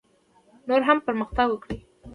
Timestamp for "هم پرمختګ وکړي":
0.87-1.77